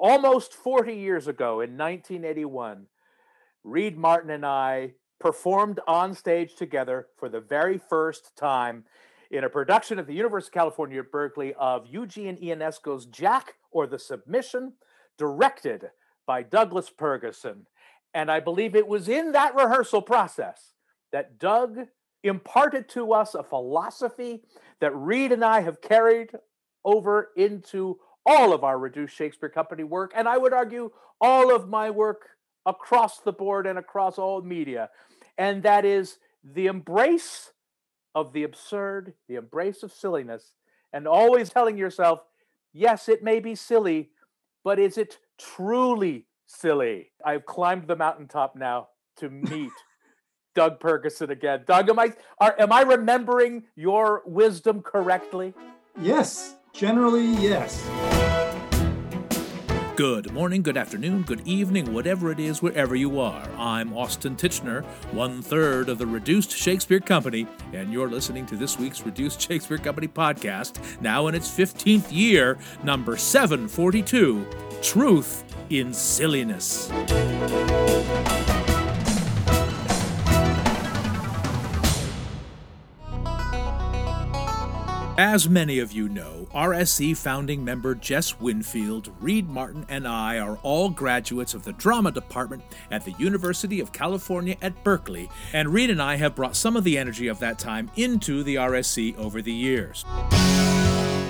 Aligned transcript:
almost 0.00 0.54
40 0.54 0.94
years 0.94 1.28
ago 1.28 1.60
in 1.60 1.76
1981, 1.76 2.86
Reed 3.62 3.98
Martin 3.98 4.30
and 4.30 4.44
I 4.44 4.94
performed 5.20 5.78
on 5.86 6.14
stage 6.14 6.56
together 6.56 7.06
for 7.18 7.28
the 7.28 7.40
very 7.40 7.78
first 7.78 8.34
time 8.36 8.84
in 9.30 9.44
a 9.44 9.50
production 9.50 9.98
at 9.98 10.06
the 10.06 10.14
University 10.14 10.48
of 10.48 10.54
California 10.54 11.00
at 11.00 11.12
Berkeley 11.12 11.54
of 11.54 11.86
Eugene 11.86 12.38
Ionesco's 12.38 13.04
Jack 13.06 13.54
or 13.70 13.86
the 13.86 13.98
Submission, 13.98 14.72
directed 15.18 15.90
by 16.26 16.42
Douglas 16.42 16.90
Purgason. 16.90 17.66
And 18.14 18.30
I 18.30 18.40
believe 18.40 18.74
it 18.74 18.88
was 18.88 19.08
in 19.08 19.32
that 19.32 19.54
rehearsal 19.54 20.02
process 20.02 20.72
that 21.12 21.38
Doug 21.38 21.76
imparted 22.24 22.88
to 22.88 23.12
us 23.12 23.34
a 23.34 23.42
philosophy 23.42 24.42
that 24.80 24.96
Reed 24.96 25.30
and 25.30 25.44
I 25.44 25.60
have 25.60 25.82
carried 25.82 26.30
over 26.84 27.28
into 27.36 27.98
all 28.30 28.52
of 28.52 28.62
our 28.62 28.78
reduced 28.78 29.16
Shakespeare 29.16 29.48
Company 29.48 29.82
work, 29.82 30.12
and 30.14 30.28
I 30.28 30.38
would 30.38 30.52
argue 30.52 30.92
all 31.20 31.52
of 31.52 31.68
my 31.68 31.90
work 31.90 32.28
across 32.64 33.18
the 33.18 33.32
board 33.32 33.66
and 33.66 33.76
across 33.76 34.18
all 34.18 34.40
media. 34.40 34.88
And 35.36 35.64
that 35.64 35.84
is 35.84 36.18
the 36.44 36.66
embrace 36.66 37.50
of 38.14 38.32
the 38.32 38.44
absurd, 38.44 39.14
the 39.28 39.34
embrace 39.34 39.82
of 39.82 39.92
silliness, 39.92 40.52
and 40.92 41.08
always 41.08 41.50
telling 41.50 41.76
yourself, 41.76 42.20
yes, 42.72 43.08
it 43.08 43.24
may 43.24 43.40
be 43.40 43.56
silly, 43.56 44.10
but 44.62 44.78
is 44.78 44.96
it 44.96 45.18
truly 45.36 46.26
silly? 46.46 47.10
I've 47.24 47.46
climbed 47.46 47.88
the 47.88 47.96
mountaintop 47.96 48.54
now 48.54 48.90
to 49.16 49.28
meet 49.28 49.72
Doug 50.54 50.78
Purgason 50.78 51.30
again. 51.30 51.64
Doug, 51.66 51.88
am 51.88 51.98
I 51.98 52.12
are, 52.38 52.54
am 52.60 52.72
I 52.72 52.82
remembering 52.82 53.64
your 53.74 54.22
wisdom 54.24 54.82
correctly? 54.82 55.52
Yes, 56.00 56.54
generally 56.72 57.26
yes. 57.34 57.99
Good 60.00 60.32
morning, 60.32 60.62
good 60.62 60.78
afternoon, 60.78 61.24
good 61.24 61.46
evening, 61.46 61.92
whatever 61.92 62.32
it 62.32 62.40
is, 62.40 62.62
wherever 62.62 62.96
you 62.96 63.20
are. 63.20 63.46
I'm 63.58 63.92
Austin 63.92 64.34
Tichenor, 64.34 64.82
one 65.12 65.42
third 65.42 65.90
of 65.90 65.98
the 65.98 66.06
Reduced 66.06 66.52
Shakespeare 66.52 67.00
Company, 67.00 67.46
and 67.74 67.92
you're 67.92 68.08
listening 68.08 68.46
to 68.46 68.56
this 68.56 68.78
week's 68.78 69.04
Reduced 69.04 69.42
Shakespeare 69.42 69.76
Company 69.76 70.08
podcast, 70.08 71.02
now 71.02 71.26
in 71.26 71.34
its 71.34 71.50
15th 71.50 72.10
year, 72.10 72.56
number 72.82 73.18
742 73.18 74.46
Truth 74.80 75.44
in 75.68 75.92
Silliness. 75.92 76.90
As 85.20 85.50
many 85.50 85.80
of 85.80 85.92
you 85.92 86.08
know, 86.08 86.48
RSC 86.54 87.14
founding 87.14 87.62
member 87.62 87.94
Jess 87.94 88.40
Winfield, 88.40 89.10
Reed 89.20 89.50
Martin, 89.50 89.84
and 89.86 90.08
I 90.08 90.38
are 90.38 90.56
all 90.62 90.88
graduates 90.88 91.52
of 91.52 91.62
the 91.62 91.74
drama 91.74 92.10
department 92.10 92.62
at 92.90 93.04
the 93.04 93.12
University 93.18 93.80
of 93.80 93.92
California 93.92 94.56
at 94.62 94.82
Berkeley, 94.82 95.28
and 95.52 95.74
Reed 95.74 95.90
and 95.90 96.00
I 96.00 96.16
have 96.16 96.34
brought 96.34 96.56
some 96.56 96.74
of 96.74 96.84
the 96.84 96.96
energy 96.96 97.28
of 97.28 97.38
that 97.40 97.58
time 97.58 97.90
into 97.96 98.42
the 98.42 98.54
RSC 98.54 99.14
over 99.18 99.42
the 99.42 99.52
years. 99.52 100.06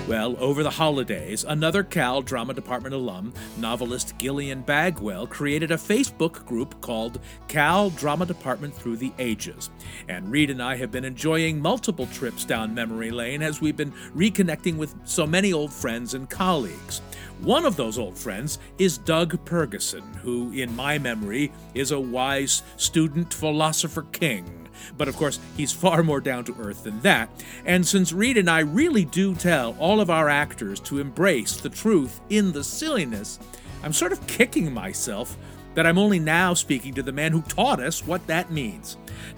Well, 0.07 0.35
over 0.39 0.61
the 0.63 0.69
holidays, 0.69 1.45
another 1.47 1.83
Cal 1.83 2.21
Drama 2.21 2.53
Department 2.53 2.93
alum, 2.93 3.33
novelist 3.57 4.17
Gillian 4.17 4.61
Bagwell, 4.61 5.27
created 5.27 5.71
a 5.71 5.77
Facebook 5.77 6.45
group 6.45 6.81
called 6.81 7.19
Cal 7.47 7.91
Drama 7.91 8.25
Department 8.25 8.75
Through 8.75 8.97
the 8.97 9.13
Ages. 9.19 9.69
And 10.09 10.29
Reed 10.29 10.49
and 10.49 10.61
I 10.61 10.75
have 10.75 10.91
been 10.91 11.05
enjoying 11.05 11.61
multiple 11.61 12.07
trips 12.07 12.43
down 12.43 12.73
memory 12.73 13.11
lane 13.11 13.41
as 13.41 13.61
we've 13.61 13.77
been 13.77 13.93
reconnecting 14.15 14.75
with 14.75 14.95
so 15.05 15.25
many 15.25 15.53
old 15.53 15.71
friends 15.71 16.13
and 16.13 16.29
colleagues. 16.29 16.99
One 17.39 17.63
of 17.63 17.75
those 17.75 17.97
old 17.97 18.17
friends 18.17 18.59
is 18.79 18.97
Doug 18.97 19.45
Purgason, 19.45 20.15
who, 20.17 20.51
in 20.51 20.75
my 20.75 20.97
memory, 20.97 21.51
is 21.73 21.91
a 21.91 21.99
wise 21.99 22.63
student 22.75 23.33
philosopher 23.33 24.03
king. 24.11 24.60
But 24.97 25.07
of 25.07 25.17
course, 25.17 25.39
he's 25.57 25.71
far 25.71 26.03
more 26.03 26.21
down 26.21 26.43
to 26.45 26.55
earth 26.59 26.83
than 26.83 26.99
that. 27.01 27.29
And 27.65 27.85
since 27.85 28.13
Reed 28.13 28.37
and 28.37 28.49
I 28.49 28.59
really 28.59 29.05
do 29.05 29.35
tell 29.35 29.75
all 29.79 30.01
of 30.01 30.09
our 30.09 30.29
actors 30.29 30.79
to 30.81 30.99
embrace 30.99 31.57
the 31.57 31.69
truth 31.69 32.19
in 32.29 32.51
the 32.51 32.63
silliness, 32.63 33.39
I'm 33.83 33.93
sort 33.93 34.11
of 34.11 34.25
kicking 34.27 34.73
myself 34.73 35.37
that 35.73 35.87
I'm 35.87 35.97
only 35.97 36.19
now 36.19 36.53
speaking 36.53 36.93
to 36.95 37.03
the 37.03 37.11
man 37.11 37.31
who 37.31 37.41
taught 37.43 37.79
us 37.79 38.05
what 38.05 38.25
that 38.27 38.51
means. 38.51 38.97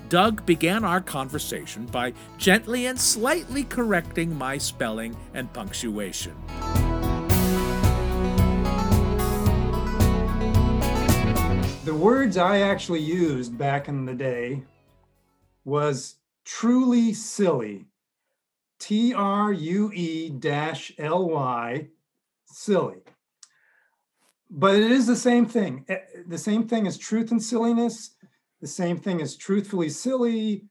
Doug 0.10 0.46
began 0.46 0.84
our 0.84 1.02
conversation 1.02 1.86
by 1.86 2.14
gently 2.38 2.88
and 2.88 3.00
slightly 3.00 3.64
correcting 3.64 4.36
my 4.36 4.58
spelling 4.58 5.16
and 5.34 5.52
punctuation. 5.54 6.34
The 11.86 11.94
words 11.94 12.38
I 12.38 12.62
actually 12.62 13.02
used 13.02 13.58
back 13.58 13.88
in 13.88 14.06
the 14.06 14.14
day 14.14 14.64
was 15.66 16.16
truly 16.46 17.14
silly. 17.14 17.86
T 18.80 19.14
R 19.14 19.54
U 19.54 19.92
E 19.94 20.30
dash 20.30 20.92
L 20.98 21.30
Y, 21.30 21.88
silly. 22.46 22.98
But 24.50 24.76
it 24.76 24.92
is 24.92 25.08
the 25.08 25.16
same 25.16 25.46
thing. 25.46 25.86
Eh, 25.88 26.00
the 26.28 26.38
same 26.38 26.68
thing 26.68 26.86
as 26.86 26.98
truth 26.98 27.32
and 27.32 27.42
silliness, 27.42 28.16
the 28.62 28.68
same 28.68 28.98
thing 28.98 29.22
as 29.22 29.36
truthfully 29.36 29.90
silly, 29.90 30.66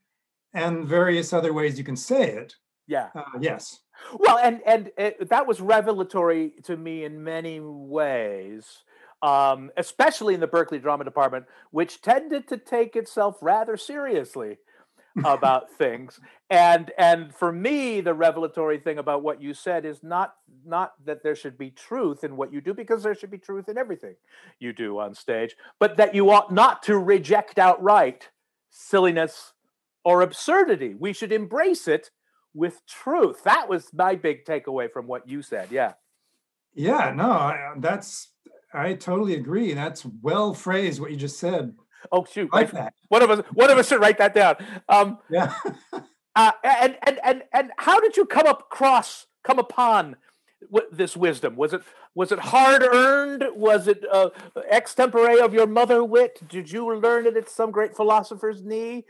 and 0.55 0.87
various 0.87 1.33
other 1.33 1.53
ways 1.53 1.79
you 1.79 1.85
can 1.85 1.97
say 1.97 2.31
it. 2.31 2.55
Yeah. 2.87 3.09
Uh, 3.15 3.23
yes. 3.41 3.81
Well, 4.19 4.39
and 4.39 4.61
and 4.67 4.91
it, 4.99 5.31
that 5.31 5.47
was 5.47 5.61
revelatory 5.61 6.53
to 6.65 6.77
me 6.77 7.05
in 7.05 7.25
many 7.25 7.61
ways, 7.61 8.83
um, 9.23 9.71
especially 9.77 10.35
in 10.35 10.41
the 10.41 10.47
Berkeley 10.47 10.79
Drama 10.79 11.05
Department, 11.05 11.47
which 11.71 12.03
tended 12.03 12.47
to 12.49 12.59
take 12.59 12.95
itself 12.95 13.39
rather 13.41 13.77
seriously 13.77 14.59
about 15.25 15.71
things. 15.71 16.21
And 16.51 16.91
and 16.99 17.35
for 17.35 17.53
me 17.53 18.01
the 18.01 18.15
revelatory 18.15 18.79
thing 18.79 18.99
about 18.99 19.23
what 19.23 19.41
you 19.43 19.55
said 19.55 19.85
is 19.85 20.03
not 20.03 20.35
not 20.65 20.93
that 21.05 21.23
there 21.23 21.35
should 21.35 21.57
be 21.57 21.71
truth 21.71 22.25
in 22.25 22.37
what 22.37 22.53
you 22.53 22.61
do 22.61 22.75
because 22.75 23.03
there 23.03 23.15
should 23.15 23.31
be 23.31 23.39
truth 23.39 23.69
in 23.69 23.79
everything 23.79 24.15
you 24.59 24.73
do 24.73 24.99
on 24.99 25.15
stage 25.15 25.57
but 25.79 25.97
that 25.97 26.15
you 26.15 26.31
ought 26.31 26.53
not 26.53 26.83
to 26.83 26.99
reject 26.99 27.59
outright 27.59 28.31
silliness 28.71 29.53
or 30.05 30.23
absurdity. 30.23 30.95
We 30.95 31.13
should 31.13 31.33
embrace 31.33 31.89
it 31.89 32.11
with 32.55 32.85
truth. 32.87 33.45
That 33.45 33.69
was 33.69 33.93
my 33.95 34.15
big 34.15 34.45
takeaway 34.45 34.91
from 34.91 35.07
what 35.07 35.29
you 35.29 35.43
said 35.43 35.69
yeah. 35.71 35.93
Yeah 36.75 37.13
no 37.15 37.31
I, 37.31 37.73
that's 37.79 38.29
i 38.75 38.95
totally 38.95 39.35
agree 39.35 39.75
that's 39.75 40.07
well 40.23 40.55
phrased 40.55 41.01
what 41.01 41.11
you 41.11 41.17
just 41.17 41.39
said 41.39 41.75
Oh 42.11 42.25
shoot! 42.25 42.53
Like 42.53 42.73
that. 42.73 42.95
One 43.09 43.23
of 43.23 43.31
us, 43.31 43.45
one 43.53 43.71
of 43.71 43.79
us 43.79 43.89
should 43.89 44.01
write 44.01 44.19
that 44.19 44.35
down. 44.35 44.57
Um, 44.89 45.19
yeah. 45.31 45.55
uh, 46.35 46.53
and 46.65 46.97
and 47.03 47.21
and 47.23 47.43
and 47.53 47.71
how 47.79 48.01
did 48.01 48.17
you 48.17 48.25
come 48.25 48.47
across, 48.47 49.27
come 49.45 49.59
upon 49.59 50.17
this 50.91 51.17
wisdom? 51.17 51.57
Was 51.57 51.73
it 51.73 51.83
was 52.15 52.33
it 52.33 52.39
hard 52.39 52.83
earned? 52.83 53.45
Was 53.55 53.89
it 53.89 54.05
uh, 54.11 54.31
extempore 54.71 55.43
of 55.43 55.55
your 55.55 55.67
mother 55.67 56.05
wit? 56.05 56.43
Did 56.47 56.71
you 56.71 56.95
learn 56.95 57.27
it 57.27 57.37
at 57.37 57.49
some 57.49 57.71
great 57.71 57.97
philosopher's 57.97 58.63
knee? 58.63 59.05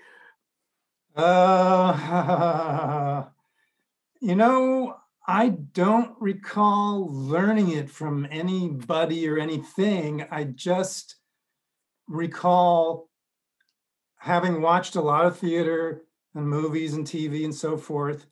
Uh, 1.16 3.24
you 4.20 4.36
know, 4.36 4.96
I 5.26 5.50
don't 5.50 6.14
recall 6.20 7.08
learning 7.10 7.70
it 7.70 7.90
from 7.90 8.26
anybody 8.30 9.28
or 9.28 9.38
anything. 9.38 10.24
I 10.30 10.44
just 10.44 11.16
recall 12.12 13.08
having 14.18 14.62
watched 14.62 14.94
a 14.94 15.00
lot 15.00 15.26
of 15.26 15.38
theater 15.38 16.02
and 16.34 16.46
movies 16.46 16.94
and 16.94 17.06
TV 17.06 17.44
and 17.44 17.54
so 17.54 17.76
forth, 17.76 18.26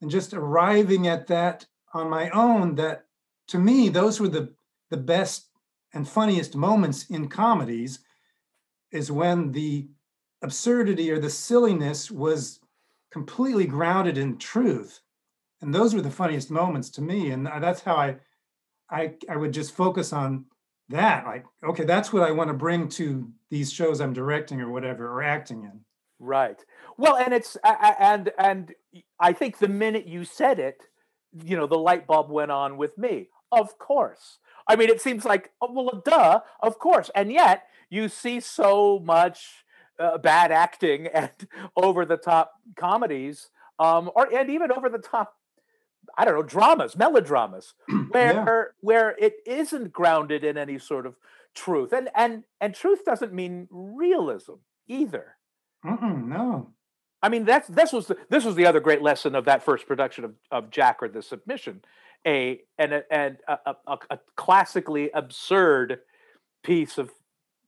and 0.00 0.10
just 0.10 0.34
arriving 0.34 1.06
at 1.06 1.26
that 1.28 1.66
on 1.94 2.10
my 2.10 2.30
own 2.30 2.74
that 2.74 3.06
to 3.48 3.58
me, 3.58 3.88
those 3.88 4.20
were 4.20 4.28
the, 4.28 4.52
the 4.90 4.96
best 4.96 5.48
and 5.94 6.08
funniest 6.08 6.54
moments 6.54 7.06
in 7.06 7.28
comedies 7.28 8.00
is 8.90 9.10
when 9.10 9.52
the 9.52 9.88
absurdity 10.42 11.10
or 11.10 11.18
the 11.18 11.30
silliness 11.30 12.10
was 12.10 12.60
completely 13.10 13.66
grounded 13.66 14.18
in 14.18 14.38
truth. 14.38 15.00
And 15.60 15.74
those 15.74 15.94
were 15.94 16.02
the 16.02 16.10
funniest 16.10 16.50
moments 16.50 16.90
to 16.90 17.02
me. 17.02 17.30
And 17.30 17.46
that's 17.46 17.82
how 17.82 17.96
I 17.96 18.16
I, 18.90 19.14
I 19.28 19.36
would 19.36 19.52
just 19.52 19.74
focus 19.74 20.12
on 20.12 20.46
that 20.90 21.24
like 21.26 21.44
okay 21.62 21.84
that's 21.84 22.12
what 22.12 22.22
i 22.22 22.30
want 22.30 22.48
to 22.48 22.54
bring 22.54 22.88
to 22.88 23.30
these 23.50 23.70
shows 23.70 24.00
i'm 24.00 24.12
directing 24.12 24.60
or 24.60 24.70
whatever 24.70 25.06
or 25.08 25.22
acting 25.22 25.64
in. 25.64 25.80
Right. 26.20 26.64
Well 26.96 27.16
and 27.16 27.32
it's 27.32 27.56
and 27.64 28.32
and 28.38 28.74
i 29.20 29.32
think 29.32 29.58
the 29.58 29.68
minute 29.68 30.06
you 30.06 30.24
said 30.24 30.58
it 30.58 30.82
you 31.44 31.56
know 31.56 31.66
the 31.66 31.78
light 31.78 32.06
bulb 32.06 32.30
went 32.30 32.50
on 32.50 32.76
with 32.76 32.96
me. 32.98 33.28
Of 33.52 33.78
course. 33.78 34.38
I 34.68 34.76
mean 34.76 34.88
it 34.88 35.00
seems 35.00 35.24
like 35.24 35.52
oh, 35.60 35.72
well 35.72 36.02
duh 36.04 36.40
of 36.60 36.78
course. 36.78 37.10
And 37.14 37.30
yet 37.30 37.64
you 37.88 38.08
see 38.08 38.40
so 38.40 38.98
much 38.98 39.64
uh, 40.00 40.18
bad 40.18 40.50
acting 40.50 41.06
and 41.14 41.30
over 41.76 42.04
the 42.04 42.16
top 42.16 42.52
comedies 42.76 43.50
um 43.78 44.10
or 44.16 44.34
and 44.34 44.50
even 44.50 44.72
over 44.72 44.88
the 44.88 44.98
top 44.98 45.34
I 46.18 46.24
don't 46.24 46.34
know, 46.34 46.42
dramas, 46.42 46.96
melodramas, 46.96 47.74
where 48.10 48.32
yeah. 48.32 48.64
where 48.80 49.14
it 49.18 49.34
isn't 49.46 49.92
grounded 49.92 50.42
in 50.42 50.58
any 50.58 50.78
sort 50.78 51.06
of 51.06 51.14
truth. 51.54 51.92
And 51.92 52.10
and 52.14 52.42
and 52.60 52.74
truth 52.74 53.04
doesn't 53.04 53.32
mean 53.32 53.68
realism 53.70 54.54
either. 54.88 55.36
Mm-mm, 55.86 56.26
no. 56.26 56.70
I 57.22 57.28
mean 57.28 57.44
that's 57.44 57.68
this 57.68 57.92
was 57.92 58.08
the, 58.08 58.16
this 58.28 58.44
was 58.44 58.56
the 58.56 58.66
other 58.66 58.80
great 58.80 59.00
lesson 59.00 59.36
of 59.36 59.44
that 59.44 59.62
first 59.62 59.86
production 59.86 60.24
of, 60.24 60.34
of 60.50 60.70
Jack 60.70 60.98
or 61.00 61.08
the 61.08 61.22
Submission, 61.22 61.82
a 62.26 62.60
and 62.78 63.04
and 63.10 63.36
a, 63.46 63.76
a, 63.86 63.98
a 64.10 64.18
classically 64.36 65.10
absurd 65.14 66.00
piece 66.64 66.98
of 66.98 67.12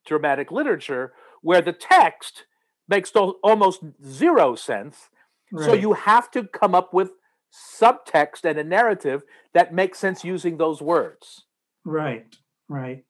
dramatic 0.04 0.50
literature 0.50 1.12
where 1.40 1.62
the 1.62 1.72
text 1.72 2.46
makes 2.88 3.12
almost 3.12 3.80
zero 4.04 4.56
sense. 4.56 5.08
Right. 5.52 5.66
So 5.66 5.72
you 5.72 5.92
have 5.92 6.30
to 6.32 6.44
come 6.44 6.74
up 6.74 6.92
with 6.92 7.12
subtext 7.52 8.44
and 8.44 8.58
a 8.58 8.64
narrative 8.64 9.22
that 9.52 9.74
makes 9.74 9.98
sense 9.98 10.24
using 10.24 10.56
those 10.56 10.80
words. 10.80 11.44
Right, 11.84 12.36
right. 12.68 13.04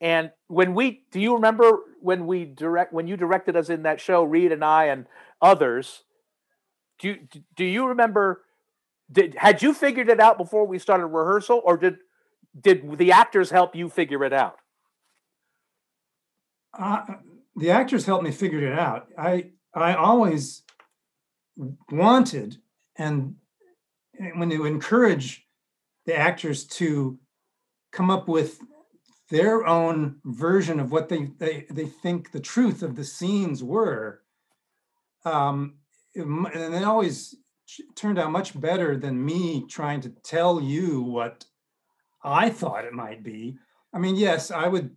And 0.00 0.30
when 0.46 0.74
we, 0.74 1.02
do 1.10 1.20
you 1.20 1.34
remember 1.34 1.80
when 2.00 2.26
we 2.26 2.44
direct, 2.44 2.92
when 2.92 3.08
you 3.08 3.16
directed 3.16 3.56
us 3.56 3.68
in 3.68 3.82
that 3.82 4.00
show, 4.00 4.22
Reed 4.22 4.52
and 4.52 4.64
I 4.64 4.86
and 4.86 5.06
others, 5.42 6.04
do 7.00 7.08
you, 7.08 7.16
do 7.56 7.64
you 7.64 7.86
remember, 7.86 8.42
did, 9.10 9.34
had 9.36 9.62
you 9.62 9.74
figured 9.74 10.08
it 10.08 10.20
out 10.20 10.38
before 10.38 10.66
we 10.66 10.78
started 10.78 11.06
rehearsal 11.06 11.60
or 11.64 11.76
did, 11.76 11.98
did 12.60 12.98
the 12.98 13.12
actors 13.12 13.50
help 13.50 13.74
you 13.74 13.88
figure 13.88 14.24
it 14.24 14.32
out? 14.32 14.56
Uh, 16.78 17.00
the 17.56 17.70
actors 17.70 18.06
helped 18.06 18.24
me 18.24 18.30
figure 18.30 18.72
it 18.72 18.78
out. 18.78 19.08
I, 19.18 19.50
I 19.74 19.94
always 19.94 20.62
wanted 21.90 22.58
and 22.96 23.34
when 24.34 24.50
you 24.50 24.64
encourage 24.64 25.46
the 26.06 26.16
actors 26.16 26.64
to 26.64 27.18
come 27.92 28.10
up 28.10 28.28
with 28.28 28.58
their 29.30 29.66
own 29.66 30.16
version 30.24 30.80
of 30.80 30.90
what 30.90 31.08
they 31.08 31.30
they, 31.38 31.66
they 31.70 31.86
think 31.86 32.32
the 32.32 32.40
truth 32.40 32.82
of 32.82 32.96
the 32.96 33.04
scenes 33.04 33.62
were 33.62 34.22
um, 35.24 35.74
and 36.14 36.74
it 36.74 36.84
always 36.84 37.34
turned 37.94 38.18
out 38.18 38.32
much 38.32 38.58
better 38.58 38.96
than 38.96 39.24
me 39.24 39.66
trying 39.68 40.00
to 40.00 40.08
tell 40.24 40.60
you 40.60 41.02
what 41.02 41.44
i 42.24 42.48
thought 42.48 42.86
it 42.86 42.94
might 42.94 43.22
be 43.22 43.56
i 43.92 43.98
mean 43.98 44.16
yes 44.16 44.50
i 44.50 44.66
would 44.66 44.96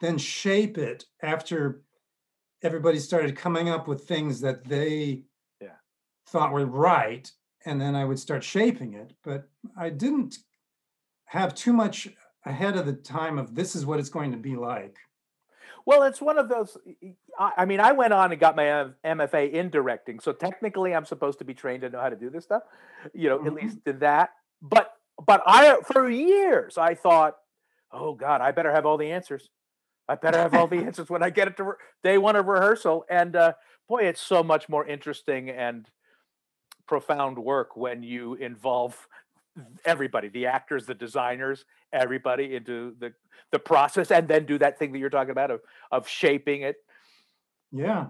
then 0.00 0.16
shape 0.16 0.78
it 0.78 1.04
after 1.22 1.82
everybody 2.62 2.98
started 2.98 3.36
coming 3.36 3.68
up 3.68 3.86
with 3.86 4.04
things 4.04 4.40
that 4.40 4.64
they 4.64 5.22
yeah. 5.60 5.68
thought 6.26 6.52
were 6.52 6.64
right 6.64 7.30
and 7.64 7.80
then 7.80 7.94
I 7.94 8.04
would 8.04 8.18
start 8.18 8.44
shaping 8.44 8.94
it. 8.94 9.12
But 9.22 9.48
I 9.76 9.90
didn't 9.90 10.38
have 11.26 11.54
too 11.54 11.72
much 11.72 12.08
ahead 12.44 12.76
of 12.76 12.86
the 12.86 12.92
time 12.92 13.38
of 13.38 13.54
this 13.54 13.76
is 13.76 13.86
what 13.86 14.00
it's 14.00 14.08
going 14.08 14.32
to 14.32 14.38
be 14.38 14.56
like. 14.56 14.96
Well, 15.86 16.02
it's 16.02 16.20
one 16.20 16.38
of 16.38 16.48
those. 16.48 16.76
I 17.38 17.64
mean, 17.64 17.80
I 17.80 17.92
went 17.92 18.12
on 18.12 18.32
and 18.32 18.40
got 18.40 18.54
my 18.54 18.86
MFA 19.04 19.52
in 19.52 19.70
directing, 19.70 20.20
so 20.20 20.32
technically, 20.32 20.94
I'm 20.94 21.06
supposed 21.06 21.38
to 21.38 21.44
be 21.44 21.54
trained 21.54 21.82
to 21.82 21.90
know 21.90 22.00
how 22.00 22.10
to 22.10 22.16
do 22.16 22.30
this 22.30 22.44
stuff. 22.44 22.62
You 23.14 23.30
know, 23.30 23.38
mm-hmm. 23.38 23.46
at 23.46 23.54
least 23.54 23.84
did 23.84 24.00
that. 24.00 24.30
But 24.60 24.92
but 25.24 25.42
I 25.46 25.78
for 25.84 26.08
years 26.08 26.76
I 26.76 26.94
thought, 26.94 27.36
oh 27.92 28.14
God, 28.14 28.40
I 28.40 28.52
better 28.52 28.72
have 28.72 28.86
all 28.86 28.98
the 28.98 29.10
answers. 29.10 29.48
I 30.08 30.16
better 30.16 30.38
have 30.38 30.54
all 30.54 30.66
the 30.66 30.76
answers 30.84 31.08
when 31.08 31.22
I 31.22 31.30
get 31.30 31.48
it 31.48 31.56
to 31.58 31.64
re- 31.64 31.74
day 32.02 32.18
one 32.18 32.36
of 32.36 32.46
rehearsal. 32.46 33.04
And 33.08 33.36
uh, 33.36 33.52
boy, 33.88 34.02
it's 34.02 34.20
so 34.20 34.42
much 34.42 34.68
more 34.68 34.86
interesting 34.86 35.48
and 35.50 35.88
profound 36.90 37.38
work 37.38 37.76
when 37.76 38.02
you 38.02 38.34
involve 38.34 39.06
everybody 39.84 40.28
the 40.28 40.44
actors 40.44 40.86
the 40.86 40.94
designers 41.06 41.64
everybody 41.92 42.56
into 42.56 42.96
the 42.98 43.12
the 43.52 43.60
process 43.60 44.10
and 44.10 44.26
then 44.26 44.44
do 44.44 44.58
that 44.58 44.76
thing 44.76 44.90
that 44.90 44.98
you're 44.98 45.08
talking 45.08 45.30
about 45.30 45.52
of 45.52 45.60
of 45.92 46.08
shaping 46.08 46.62
it. 46.62 46.78
Yeah. 47.70 48.06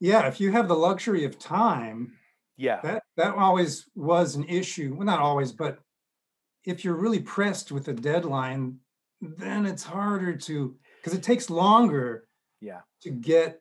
Yeah 0.00 0.26
if 0.26 0.40
you 0.40 0.50
have 0.50 0.66
the 0.66 0.74
luxury 0.74 1.24
of 1.24 1.38
time 1.38 2.14
yeah. 2.56 2.80
that 2.82 3.04
that 3.16 3.36
always 3.36 3.88
was 3.94 4.34
an 4.34 4.42
issue. 4.48 4.92
Well 4.96 5.06
not 5.06 5.20
always 5.20 5.52
but 5.52 5.78
if 6.64 6.84
you're 6.84 7.02
really 7.04 7.20
pressed 7.20 7.70
with 7.70 7.86
a 7.86 7.94
deadline 7.94 8.80
then 9.20 9.66
it's 9.66 9.84
harder 9.84 10.34
to 10.34 10.74
because 10.96 11.16
it 11.16 11.22
takes 11.22 11.48
longer 11.48 12.24
yeah. 12.60 12.80
to 13.02 13.10
get 13.10 13.60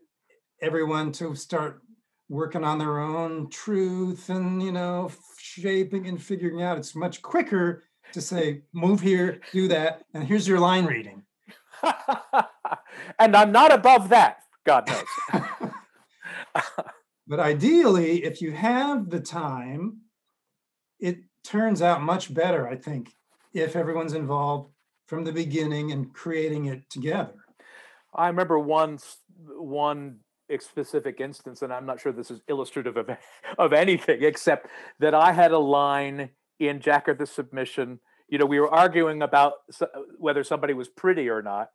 everyone 0.60 1.12
to 1.12 1.36
start 1.36 1.84
working 2.30 2.64
on 2.64 2.78
their 2.78 3.00
own 3.00 3.50
truth 3.50 4.30
and 4.30 4.62
you 4.62 4.72
know 4.72 5.12
shaping 5.38 6.08
and 6.08 6.22
figuring 6.22 6.62
out. 6.62 6.78
It's 6.78 6.96
much 6.96 7.22
quicker 7.22 7.84
to 8.14 8.22
say 8.22 8.62
move 8.74 9.02
here 9.02 9.42
do 9.52 9.68
that 9.68 10.04
and 10.14 10.24
here's 10.24 10.48
your 10.48 10.60
line 10.60 10.86
reading. 10.86 11.24
And 13.20 13.36
i'm 13.36 13.52
not 13.52 13.72
above 13.72 14.10
that 14.10 14.40
god 14.66 14.88
knows. 14.88 15.44
But 17.28 17.40
ideally 17.40 18.24
if 18.24 18.42
you 18.42 18.52
have 18.54 19.10
the 19.10 19.20
time 19.20 20.02
it 21.00 21.20
turns 21.44 21.82
out 21.82 22.02
much 22.02 22.34
better 22.34 22.68
i 22.68 22.76
think 22.76 23.14
if 23.54 23.76
everyone's 23.76 24.14
involved 24.14 24.72
from 25.08 25.24
the 25.24 25.32
beginning 25.32 25.92
and 25.92 26.14
creating 26.14 26.66
it 26.66 26.90
together. 26.90 27.34
I 28.14 28.28
remember 28.28 28.60
once 28.60 29.18
one 29.46 30.20
specific 30.60 31.20
instance, 31.20 31.62
and 31.62 31.74
I'm 31.74 31.86
not 31.86 32.00
sure 32.00 32.12
this 32.12 32.32
is 32.32 32.42
illustrative 32.48 32.98
of, 32.98 33.10
of 33.58 33.74
anything 33.74 34.24
except 34.24 34.68
that 35.00 35.14
I 35.14 35.32
had 35.32 35.52
a 35.52 35.60
line 35.60 36.30
in 36.60 36.80
Jack 36.80 37.08
or 37.08 37.14
the 37.14 37.26
Submission. 37.26 38.00
You 38.28 38.38
know, 38.38 38.46
we 38.46 38.60
were 38.60 38.74
arguing 38.74 39.22
about 39.22 39.54
whether 40.18 40.44
somebody 40.44 40.74
was 40.74 40.90
pretty 40.90 41.30
or 41.30 41.42
not, 41.42 41.70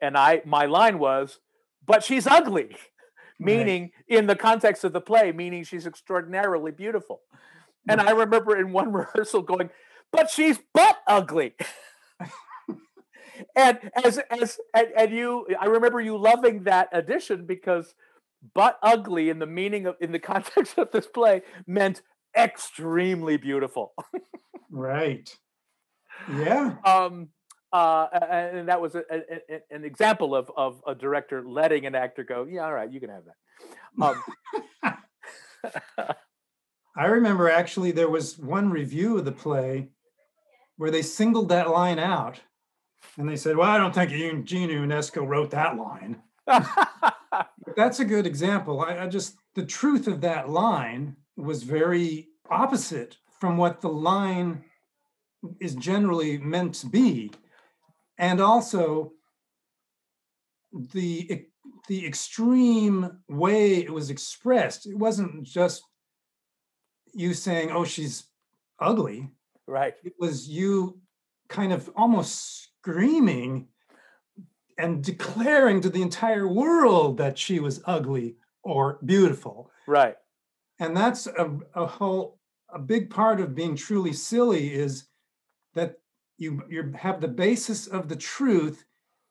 and 0.00 0.16
I 0.16 0.42
my 0.44 0.66
line 0.66 0.98
was, 0.98 1.40
"But 1.84 2.02
she's 2.02 2.26
ugly," 2.26 2.76
meaning 3.38 3.82
right. 3.82 4.18
in 4.18 4.26
the 4.26 4.36
context 4.36 4.84
of 4.84 4.92
the 4.92 5.00
play, 5.00 5.32
meaning 5.32 5.64
she's 5.64 5.86
extraordinarily 5.86 6.72
beautiful. 6.72 7.22
And 7.88 8.00
I 8.00 8.10
remember 8.12 8.56
in 8.58 8.72
one 8.72 8.92
rehearsal 8.92 9.42
going, 9.42 9.70
"But 10.10 10.30
she's 10.30 10.58
butt 10.72 10.98
ugly." 11.06 11.54
and 13.56 13.78
as 14.04 14.18
as 14.30 14.58
and, 14.74 14.88
and, 14.96 15.12
you 15.12 15.46
i 15.60 15.66
remember 15.66 16.00
you 16.00 16.16
loving 16.16 16.62
that 16.64 16.88
addition 16.92 17.44
because 17.46 17.94
but 18.54 18.78
ugly 18.82 19.30
in 19.30 19.38
the 19.38 19.46
meaning 19.46 19.86
of 19.86 19.96
in 20.00 20.12
the 20.12 20.18
context 20.32 20.78
of 20.78 20.90
this 20.92 21.06
play 21.06 21.42
meant 21.66 22.02
extremely 22.36 23.36
beautiful 23.36 23.94
right 24.70 25.38
yeah 26.36 26.76
um 26.84 27.28
uh, 27.74 28.06
and 28.30 28.68
that 28.68 28.80
was 28.80 28.94
a, 28.94 29.02
a, 29.10 29.60
an 29.72 29.82
example 29.84 30.32
of, 30.36 30.48
of 30.56 30.80
a 30.86 30.94
director 30.94 31.42
letting 31.44 31.86
an 31.86 31.96
actor 31.96 32.22
go, 32.22 32.46
yeah, 32.48 32.64
all 32.64 32.72
right, 32.72 32.92
you 32.92 33.00
can 33.00 33.10
have 33.10 33.24
that. 33.24 33.34
Um, 34.00 34.22
I 36.96 37.06
remember 37.06 37.50
actually 37.50 37.90
there 37.90 38.08
was 38.08 38.38
one 38.38 38.70
review 38.70 39.18
of 39.18 39.24
the 39.24 39.32
play 39.32 39.88
where 40.76 40.92
they 40.92 41.02
singled 41.02 41.48
that 41.48 41.68
line 41.68 41.98
out 41.98 42.40
and 43.16 43.28
they 43.28 43.34
said, 43.34 43.56
well, 43.56 43.68
I 43.68 43.78
don't 43.78 43.92
think 43.92 44.10
Gene 44.46 44.68
Ionesco 44.70 45.26
wrote 45.26 45.50
that 45.50 45.76
line. 45.76 46.22
That's 47.76 48.00
a 48.00 48.04
good 48.04 48.26
example. 48.26 48.80
I, 48.80 48.98
I 49.00 49.06
just, 49.06 49.36
the 49.54 49.66
truth 49.66 50.06
of 50.06 50.20
that 50.20 50.48
line 50.48 51.16
was 51.36 51.62
very 51.62 52.28
opposite 52.50 53.16
from 53.40 53.56
what 53.56 53.80
the 53.80 53.88
line 53.88 54.64
is 55.60 55.74
generally 55.74 56.38
meant 56.38 56.74
to 56.76 56.86
be. 56.86 57.30
And 58.18 58.40
also, 58.40 59.12
the 60.92 61.46
the 61.88 62.06
extreme 62.06 63.18
way 63.28 63.76
it 63.76 63.92
was 63.92 64.10
expressed 64.10 64.86
it 64.86 64.96
wasn't 64.96 65.42
just 65.44 65.82
you 67.12 67.34
saying 67.34 67.70
oh 67.70 67.84
she's 67.84 68.24
ugly 68.80 69.30
right 69.66 69.94
it 70.02 70.14
was 70.18 70.48
you 70.48 70.98
kind 71.48 71.72
of 71.72 71.90
almost 71.96 72.64
screaming 72.80 73.68
and 74.78 75.02
declaring 75.02 75.80
to 75.80 75.90
the 75.90 76.02
entire 76.02 76.48
world 76.48 77.18
that 77.18 77.38
she 77.38 77.60
was 77.60 77.82
ugly 77.86 78.36
or 78.62 78.98
beautiful. 79.04 79.70
Right. 79.86 80.16
And 80.78 80.96
that's 80.96 81.26
a, 81.26 81.58
a 81.74 81.86
whole 81.86 82.38
a 82.72 82.78
big 82.78 83.08
part 83.10 83.40
of 83.40 83.54
being 83.54 83.76
truly 83.76 84.12
silly 84.12 84.74
is 84.74 85.06
that 85.74 85.96
you 86.38 86.62
you 86.68 86.92
have 86.96 87.20
the 87.20 87.28
basis 87.28 87.86
of 87.86 88.08
the 88.08 88.16
truth 88.16 88.84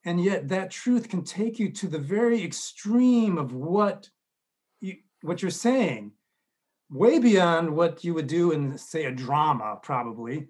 and 0.05 0.23
yet 0.23 0.47
that 0.47 0.71
truth 0.71 1.09
can 1.09 1.23
take 1.23 1.59
you 1.59 1.69
to 1.71 1.87
the 1.87 1.99
very 1.99 2.41
extreme 2.41 3.37
of 3.37 3.51
what 3.51 4.09
you 4.79 4.95
what 5.21 5.41
you're 5.41 5.51
saying 5.51 6.11
way 6.89 7.19
beyond 7.19 7.75
what 7.75 8.05
you 8.05 8.13
would 8.13 8.27
do 8.27 8.51
in 8.51 8.77
say 8.77 9.03
a 9.05 9.11
drama 9.11 9.77
probably 9.81 10.47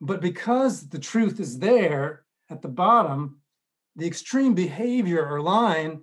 but 0.00 0.20
because 0.20 0.88
the 0.88 0.98
truth 0.98 1.40
is 1.40 1.58
there 1.58 2.24
at 2.50 2.62
the 2.62 2.68
bottom, 2.68 3.40
the 3.96 4.06
extreme 4.06 4.54
behavior 4.54 5.26
or 5.26 5.40
line 5.40 6.02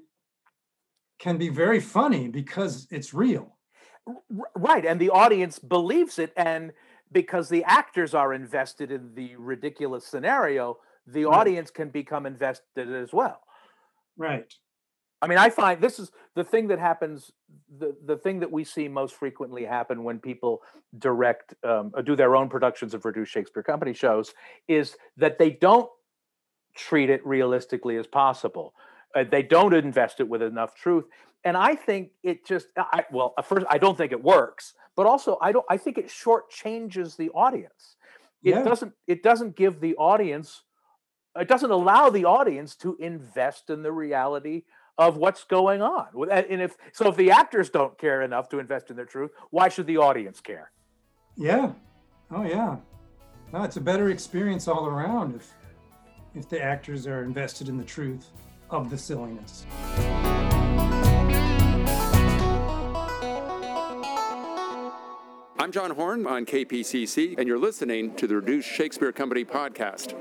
can 1.19 1.37
be 1.37 1.49
very 1.49 1.79
funny 1.79 2.27
because 2.27 2.87
it's 2.91 3.13
real. 3.13 3.57
Right. 4.55 4.85
And 4.85 4.99
the 4.99 5.11
audience 5.11 5.59
believes 5.59 6.19
it. 6.19 6.33
And 6.35 6.73
because 7.11 7.47
the 7.47 7.63
actors 7.63 8.13
are 8.13 8.33
invested 8.33 8.91
in 8.91 9.13
the 9.13 9.35
ridiculous 9.37 10.05
scenario, 10.05 10.79
the 11.05 11.25
Right. 11.25 11.37
audience 11.37 11.71
can 11.71 11.89
become 11.89 12.25
invested 12.25 12.93
as 12.93 13.13
well. 13.13 13.41
Right. 14.17 14.51
I 15.21 15.27
mean, 15.27 15.37
I 15.37 15.49
find 15.49 15.79
this 15.79 15.99
is 15.99 16.11
the 16.35 16.43
thing 16.43 16.67
that 16.67 16.79
happens. 16.79 17.31
The 17.77 17.95
the 18.03 18.17
thing 18.17 18.41
that 18.41 18.51
we 18.51 18.65
see 18.65 18.89
most 18.89 19.15
frequently 19.15 19.63
happen 19.63 20.03
when 20.03 20.19
people 20.19 20.61
direct, 20.97 21.55
um, 21.63 21.91
or 21.93 22.01
do 22.03 22.17
their 22.17 22.35
own 22.35 22.49
productions 22.49 22.93
of 22.93 23.05
reduced 23.05 23.31
Shakespeare 23.31 23.63
Company 23.63 23.93
shows, 23.93 24.33
is 24.67 24.97
that 25.15 25.37
they 25.39 25.51
don't 25.51 25.89
treat 26.75 27.09
it 27.09 27.25
realistically 27.25 27.97
as 27.97 28.07
possible. 28.07 28.73
Uh, 29.15 29.23
they 29.29 29.43
don't 29.43 29.73
invest 29.73 30.19
it 30.19 30.27
with 30.27 30.41
enough 30.41 30.73
truth, 30.75 31.05
and 31.43 31.55
I 31.55 31.75
think 31.75 32.11
it 32.23 32.45
just. 32.45 32.67
I, 32.77 33.05
well, 33.11 33.33
first, 33.43 33.65
I 33.69 33.77
don't 33.77 33.97
think 33.97 34.11
it 34.11 34.23
works, 34.23 34.73
but 34.95 35.05
also 35.05 35.37
I 35.41 35.51
don't. 35.51 35.65
I 35.69 35.77
think 35.77 35.97
it 35.97 36.07
shortchanges 36.07 37.15
the 37.15 37.29
audience. 37.29 37.95
It 38.43 38.51
Yeah. 38.51 38.63
doesn't. 38.63 38.93
It 39.07 39.21
doesn't 39.23 39.55
give 39.55 39.79
the 39.79 39.95
audience. 39.95 40.63
It 41.35 41.47
doesn't 41.47 41.71
allow 41.71 42.09
the 42.09 42.25
audience 42.25 42.75
to 42.77 42.95
invest 42.99 43.69
in 43.69 43.81
the 43.83 43.91
reality 43.91 44.63
of 44.97 45.17
what's 45.17 45.43
going 45.43 45.81
on. 45.81 46.07
And 46.31 46.61
if 46.61 46.75
so, 46.91 47.07
if 47.07 47.15
the 47.15 47.31
actors 47.31 47.69
don't 47.69 47.97
care 47.97 48.21
enough 48.21 48.49
to 48.49 48.59
invest 48.59 48.89
in 48.91 48.95
their 48.95 49.05
truth, 49.05 49.31
why 49.49 49.69
should 49.69 49.87
the 49.87 49.97
audience 49.97 50.39
care? 50.39 50.71
Yeah. 51.35 51.73
Oh 52.31 52.43
yeah. 52.43 52.77
No, 53.51 53.63
it's 53.63 53.77
a 53.77 53.81
better 53.81 54.09
experience 54.09 54.67
all 54.67 54.85
around 54.87 55.35
if 55.35 55.51
if 56.35 56.49
the 56.49 56.61
actors 56.61 57.07
are 57.07 57.23
invested 57.23 57.69
in 57.69 57.77
the 57.77 57.83
truth 57.83 58.29
of 58.69 58.89
the 58.89 58.97
silliness. 58.97 59.65
I'm 65.59 65.71
John 65.71 65.91
Horn 65.91 66.27
on 66.27 66.45
KPCC, 66.45 67.37
and 67.37 67.47
you're 67.47 67.59
listening 67.59 68.15
to 68.15 68.27
the 68.27 68.35
Reduced 68.35 68.67
Shakespeare 68.67 69.11
Company 69.11 69.45
podcast. 69.45 70.13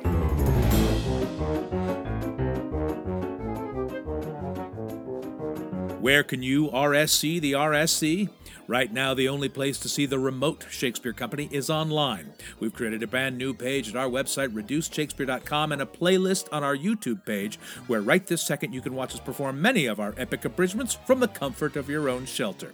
Where 6.00 6.22
can 6.22 6.42
you 6.42 6.68
RSC 6.68 7.40
the 7.40 7.52
RSC? 7.52 8.28
Right 8.72 8.90
now, 8.90 9.12
the 9.12 9.28
only 9.28 9.50
place 9.50 9.76
to 9.80 9.88
see 9.90 10.06
the 10.06 10.18
remote 10.18 10.64
Shakespeare 10.70 11.12
Company 11.12 11.46
is 11.52 11.68
online. 11.68 12.32
We've 12.58 12.72
created 12.72 13.02
a 13.02 13.06
brand 13.06 13.36
new 13.36 13.52
page 13.52 13.90
at 13.90 13.96
our 13.96 14.08
website, 14.08 14.48
reducedshakespeare.com, 14.54 15.72
and 15.72 15.82
a 15.82 15.84
playlist 15.84 16.48
on 16.50 16.64
our 16.64 16.74
YouTube 16.74 17.26
page, 17.26 17.58
where 17.86 18.00
right 18.00 18.26
this 18.26 18.40
second 18.40 18.72
you 18.72 18.80
can 18.80 18.94
watch 18.94 19.12
us 19.12 19.20
perform 19.20 19.60
many 19.60 19.84
of 19.84 20.00
our 20.00 20.14
epic 20.16 20.46
abridgments 20.46 20.94
from 21.06 21.20
the 21.20 21.28
comfort 21.28 21.76
of 21.76 21.90
your 21.90 22.08
own 22.08 22.24
shelter. 22.24 22.72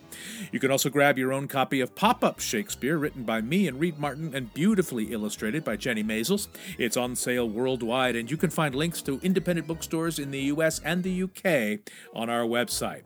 You 0.53 0.61
can 0.61 0.71
also 0.71 0.89
grab 0.89 1.19
your 1.19 1.33
own 1.33 1.49
copy 1.49 1.81
of 1.81 1.97
Pop 1.97 2.23
Up 2.23 2.39
Shakespeare, 2.39 2.97
written 2.97 3.25
by 3.25 3.41
me 3.41 3.67
and 3.67 3.81
Reed 3.81 3.99
Martin 3.99 4.37
and 4.37 4.55
beautifully 4.55 5.13
illustrated 5.13 5.65
by 5.65 5.75
Jenny 5.75 6.05
Maizels. 6.05 6.47
It's 6.79 6.97
on 6.97 7.17
sale 7.17 7.49
worldwide, 7.49 8.15
and 8.15 8.31
you 8.31 8.37
can 8.37 8.51
find 8.51 8.73
links 8.73 9.03
to 9.03 9.19
independent 9.25 9.67
bookstores 9.67 10.21
in 10.21 10.31
the 10.31 10.43
US 10.43 10.79
and 10.79 11.03
the 11.03 11.25
UK 11.25 11.81
on 12.15 12.31
our 12.31 12.45
website. 12.45 13.03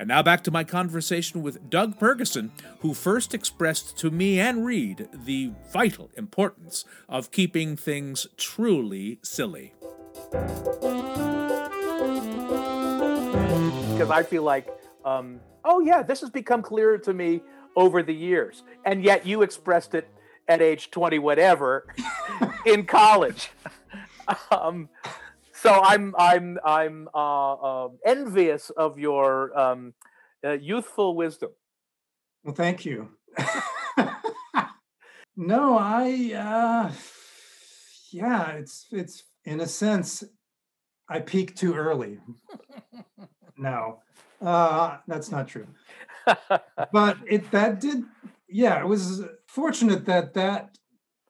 And 0.00 0.08
now 0.08 0.22
back 0.22 0.42
to 0.44 0.50
my 0.50 0.64
conversation 0.64 1.42
with 1.42 1.68
Doug 1.68 1.98
Purgason, 1.98 2.52
who 2.78 2.94
first 2.94 3.34
expressed 3.34 3.98
to 3.98 4.10
me 4.10 4.40
and 4.40 4.64
Reed 4.64 5.10
the 5.12 5.52
vital 5.70 6.10
importance 6.16 6.86
of 7.06 7.30
keeping 7.30 7.76
things 7.76 8.26
truly 8.38 9.18
silly. 9.22 9.74
Because 13.92 14.10
I 14.10 14.22
feel 14.22 14.42
like, 14.42 14.68
um, 15.04 15.38
oh 15.66 15.80
yeah, 15.80 16.02
this 16.02 16.22
has 16.22 16.30
become 16.30 16.62
clearer 16.62 16.96
to 16.96 17.12
me 17.12 17.42
over 17.76 18.02
the 18.02 18.14
years, 18.14 18.62
and 18.86 19.04
yet 19.04 19.26
you 19.26 19.42
expressed 19.42 19.94
it 19.94 20.08
at 20.48 20.62
age 20.62 20.90
twenty, 20.90 21.18
whatever, 21.18 21.94
in 22.64 22.86
college. 22.86 23.50
um, 24.50 24.88
so 25.60 25.70
I'm 25.70 26.14
I'm 26.18 26.58
I'm 26.64 27.08
uh, 27.14 27.52
uh, 27.54 27.88
envious 28.04 28.70
of 28.70 28.98
your 28.98 29.58
um, 29.58 29.94
uh, 30.44 30.52
youthful 30.52 31.14
wisdom. 31.14 31.50
Well, 32.44 32.54
thank 32.54 32.84
you. 32.84 33.10
no, 35.36 35.76
I 35.78 36.32
uh 36.34 36.92
yeah, 38.10 38.52
it's 38.52 38.86
it's 38.90 39.24
in 39.44 39.60
a 39.60 39.66
sense 39.66 40.24
I 41.08 41.20
peaked 41.20 41.58
too 41.58 41.74
early. 41.74 42.18
no. 43.56 44.00
Uh 44.40 44.98
that's 45.06 45.30
not 45.30 45.48
true. 45.48 45.66
But 46.92 47.18
it 47.28 47.50
that 47.50 47.80
did 47.80 48.04
yeah, 48.48 48.80
it 48.80 48.86
was 48.86 49.22
fortunate 49.46 50.06
that 50.06 50.34
that 50.34 50.76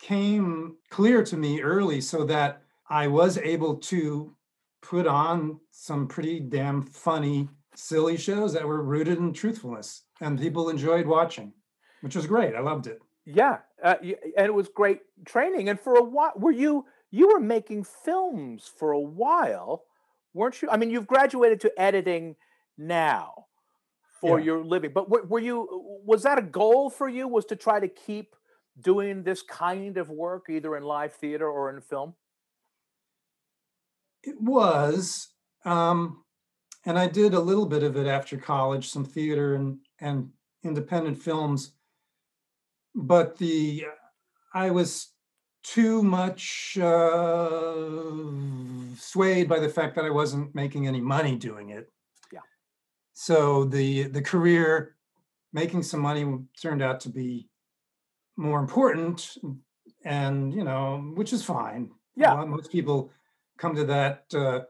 came 0.01 0.77
clear 0.89 1.23
to 1.25 1.37
me 1.37 1.61
early 1.61 2.01
so 2.01 2.25
that 2.25 2.63
I 2.91 3.07
was 3.07 3.39
able 3.39 3.77
to 3.77 4.35
put 4.83 5.07
on 5.07 5.61
some 5.71 6.09
pretty 6.09 6.41
damn 6.41 6.83
funny 6.83 7.49
silly 7.75 8.17
shows 8.17 8.53
that 8.53 8.67
were 8.67 8.83
rooted 8.83 9.19
in 9.19 9.33
truthfulness 9.33 10.03
and 10.21 10.39
people 10.39 10.69
enjoyed 10.69 11.07
watching 11.07 11.53
which 12.01 12.17
was 12.17 12.27
great 12.27 12.55
i 12.57 12.61
loved 12.61 12.87
it 12.89 13.01
Yeah, 13.25 13.59
uh, 13.83 13.97
and 14.03 14.47
it 14.47 14.55
was 14.55 14.69
great 14.69 15.01
training. 15.25 15.69
And 15.69 15.79
for 15.79 15.95
a 15.95 16.03
while, 16.03 16.33
were 16.37 16.51
you 16.51 16.87
you 17.11 17.29
were 17.29 17.41
making 17.41 17.85
films 17.85 18.67
for 18.79 18.93
a 18.93 19.01
while, 19.01 19.85
weren't 20.35 20.61
you? 20.63 20.69
I 20.71 20.77
mean, 20.79 20.91
you've 20.91 21.07
graduated 21.07 21.61
to 21.61 21.71
editing 21.81 22.37
now 22.77 23.47
for 24.21 24.39
Yeah. 24.39 24.47
your 24.47 24.65
living, 24.65 24.93
but 24.93 25.09
were, 25.09 25.25
were 25.25 25.41
you? 25.41 25.57
Was 26.05 26.23
that 26.25 26.39
a 26.39 26.43
goal 26.43 26.91
for 26.91 27.09
you? 27.09 27.29
Was 27.29 27.45
to 27.47 27.57
try 27.57 27.79
to 27.81 27.89
keep 27.89 28.35
doing 28.81 29.23
this 29.23 29.43
kind 29.43 29.97
of 29.97 30.11
work, 30.11 30.47
either 30.51 30.77
in 30.77 30.83
live 30.83 31.13
theater 31.15 31.49
or 31.49 31.71
in 31.71 31.81
film? 31.81 32.15
It 34.23 34.41
was 34.41 35.29
um 35.65 36.23
and 36.87 36.99
i 36.99 37.07
did 37.07 37.35
a 37.35 37.41
little 37.41 37.67
bit 37.67 37.83
of 37.83 37.97
it 37.97 38.07
after 38.07 38.37
college 38.37 38.89
some 38.89 39.05
theater 39.05 39.55
and 39.55 39.79
and 40.01 40.29
independent 40.65 41.21
films 41.21 41.73
but 42.95 43.37
the 43.39 43.85
i 44.55 44.71
was 44.71 45.13
too 45.63 46.03
much 46.03 46.79
uh, 46.81 47.71
swayed 48.97 49.49
by 49.49 49.59
the 49.59 49.69
fact 49.69 49.95
that 49.95 50.05
i 50.05 50.11
wasn't 50.11 50.55
making 50.55 50.87
any 50.87 51.01
money 51.01 51.37
doing 51.37 51.71
it 51.71 51.91
Yeah. 52.33 52.41
so 53.13 53.65
the 53.65 54.05
the 54.05 54.23
career 54.23 54.97
making 55.53 55.83
some 55.83 56.01
money 56.01 56.25
turned 56.61 56.83
out 56.83 57.01
to 57.01 57.09
be 57.11 57.49
more 58.37 58.59
important 58.61 59.37
and 60.05 60.55
you 60.55 60.65
know 60.65 61.13
which 61.15 61.33
is 61.33 61.43
fine 61.45 61.91
Yeah. 62.17 62.35
Uh, 62.35 62.47
most 62.47 62.71
people 62.73 63.11
come 63.61 63.75
to 63.77 63.85
that 63.85 64.25
uh, 64.35 64.61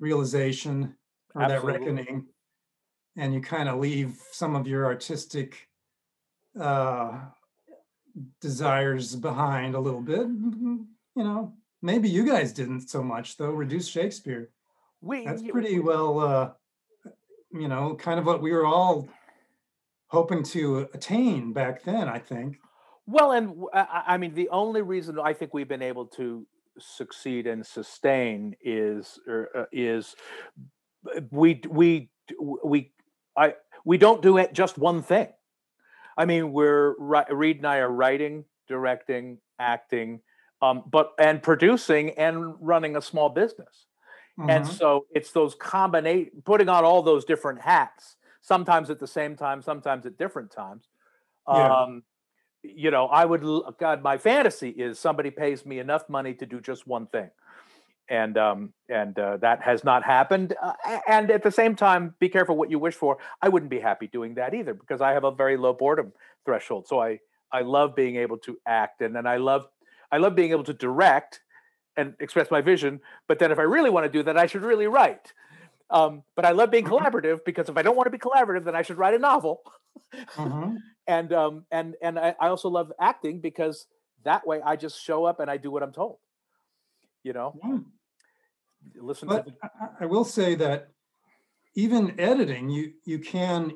realization 0.00 0.96
or 1.34 1.46
that 1.46 1.64
reckoning 1.64 2.26
and 3.16 3.34
you 3.34 3.40
kind 3.40 3.68
of 3.68 3.78
leave 3.78 4.16
some 4.32 4.56
of 4.56 4.66
your 4.66 4.86
artistic 4.86 5.68
uh, 6.60 7.18
desires 8.40 9.14
behind 9.14 9.74
a 9.74 9.80
little 9.80 10.00
bit 10.00 10.26
you 11.16 11.22
know? 11.22 11.52
Maybe 11.82 12.08
you 12.08 12.24
guys 12.24 12.52
didn't 12.52 12.88
so 12.88 13.02
much 13.02 13.36
though. 13.36 13.50
Reduce 13.50 13.86
shakespeare. 13.88 14.50
We 15.02 15.26
that's 15.26 15.42
pretty 15.42 15.80
well 15.80 16.18
uh, 16.18 16.50
you 17.52 17.68
know 17.68 17.94
kind 17.94 18.18
of 18.18 18.24
what 18.24 18.40
we 18.40 18.52
were 18.52 18.64
all 18.64 19.06
hoping 20.06 20.42
to 20.44 20.88
attain 20.94 21.52
back 21.52 21.82
then 21.82 22.08
i 22.08 22.18
think. 22.18 22.58
Well, 23.06 23.32
and 23.32 23.64
i 23.74 24.16
mean, 24.16 24.34
the 24.34 24.48
only 24.48 24.80
reason 24.80 25.18
I 25.22 25.34
think 25.34 25.52
we've 25.52 25.68
been 25.68 25.82
able 25.82 26.06
to 26.18 26.46
succeed 26.78 27.46
and 27.46 27.64
sustain 27.66 28.56
is 28.62 29.18
er, 29.28 29.50
uh, 29.54 29.64
is 29.72 30.14
we 31.30 31.60
we 31.68 32.10
we 32.62 32.92
I 33.36 33.54
we 33.84 33.98
don't 33.98 34.22
do 34.22 34.38
it 34.38 34.52
just 34.52 34.78
one 34.78 35.02
thing. 35.02 35.28
I 36.16 36.24
mean, 36.24 36.52
we're 36.52 36.94
Reed 37.30 37.58
and 37.58 37.66
I 37.66 37.78
are 37.78 37.90
writing, 37.90 38.44
directing, 38.68 39.38
acting, 39.58 40.20
um, 40.62 40.84
but 40.90 41.12
and 41.18 41.42
producing 41.42 42.10
and 42.10 42.54
running 42.60 42.96
a 42.96 43.02
small 43.02 43.28
business. 43.28 43.86
And 44.48 44.66
Mhm. 44.66 44.72
so 44.72 45.06
it's 45.10 45.32
those 45.32 45.54
combination, 45.54 46.42
putting 46.44 46.68
on 46.68 46.84
all 46.84 47.02
those 47.02 47.24
different 47.24 47.60
hats, 47.60 48.16
sometimes 48.42 48.90
at 48.90 48.98
the 48.98 49.06
same 49.06 49.36
time, 49.36 49.62
sometimes 49.62 50.06
at 50.06 50.18
different 50.18 50.50
times. 50.50 50.88
Yeah. 51.48 51.82
Um, 51.82 52.02
you 52.64 52.90
know, 52.90 53.06
I 53.06 53.24
would, 53.24 53.42
God, 53.78 54.02
my 54.02 54.18
fantasy 54.18 54.70
is 54.70 54.98
somebody 54.98 55.30
pays 55.30 55.64
me 55.66 55.78
enough 55.78 56.08
money 56.08 56.34
to 56.34 56.46
do 56.46 56.60
just 56.60 56.86
one 56.86 57.06
thing. 57.06 57.30
And 58.08 58.36
um, 58.36 58.74
and 58.90 59.18
uh, 59.18 59.38
that 59.38 59.62
has 59.62 59.82
not 59.82 60.04
happened. 60.04 60.54
Uh, 60.62 60.74
and 61.08 61.30
at 61.30 61.42
the 61.42 61.50
same 61.50 61.74
time, 61.74 62.14
be 62.18 62.28
careful 62.28 62.54
what 62.54 62.70
you 62.70 62.78
wish 62.78 62.94
for. 62.94 63.16
I 63.40 63.48
wouldn't 63.48 63.70
be 63.70 63.80
happy 63.80 64.08
doing 64.08 64.34
that 64.34 64.52
either 64.52 64.74
because 64.74 65.00
I 65.00 65.12
have 65.12 65.24
a 65.24 65.30
very 65.30 65.56
low 65.56 65.72
boredom 65.72 66.12
threshold. 66.44 66.86
So 66.86 67.00
I 67.00 67.20
I 67.50 67.62
love 67.62 67.96
being 67.96 68.16
able 68.16 68.36
to 68.38 68.58
act, 68.66 69.00
and 69.00 69.16
then 69.16 69.26
I 69.26 69.38
love 69.38 69.68
I 70.12 70.18
love 70.18 70.34
being 70.34 70.50
able 70.50 70.64
to 70.64 70.74
direct 70.74 71.40
and 71.96 72.14
express 72.20 72.50
my 72.50 72.60
vision. 72.60 73.00
But 73.26 73.38
then 73.38 73.50
if 73.50 73.58
I 73.58 73.62
really 73.62 73.88
want 73.88 74.04
to 74.04 74.12
do 74.12 74.22
that, 74.24 74.36
I 74.36 74.46
should 74.46 74.62
really 74.62 74.86
write. 74.86 75.32
Um, 75.90 76.22
but 76.34 76.44
I 76.44 76.50
love 76.52 76.70
being 76.70 76.84
collaborative 76.84 77.40
because 77.44 77.68
if 77.68 77.76
I 77.76 77.82
don't 77.82 77.96
want 77.96 78.06
to 78.06 78.10
be 78.10 78.18
collaborative, 78.18 78.64
then 78.64 78.74
I 78.74 78.82
should 78.82 78.98
write 78.98 79.14
a 79.14 79.18
novel. 79.18 79.62
Mhm. 80.34 80.76
and 81.06 81.32
um, 81.32 81.64
and 81.70 81.94
and 82.02 82.18
I, 82.18 82.34
I 82.40 82.48
also 82.48 82.68
love 82.68 82.92
acting 83.00 83.40
because 83.40 83.86
that 84.24 84.46
way 84.46 84.60
I 84.62 84.76
just 84.76 85.02
show 85.02 85.24
up 85.24 85.40
and 85.40 85.50
I 85.50 85.56
do 85.58 85.70
what 85.70 85.82
I'm 85.82 85.92
told. 85.92 86.18
You 87.22 87.32
know, 87.32 87.58
Yeah. 87.62 87.78
listen 89.00 89.28
But 89.28 89.46
to 89.46 89.50
the, 89.52 89.56
I, 89.62 89.84
I- 89.84 89.88
I 90.00 90.06
will 90.06 90.24
say 90.24 90.54
that 90.56 90.88
even 91.74 92.18
editing, 92.18 92.68
you 92.70 92.92
you 93.04 93.18
can 93.18 93.72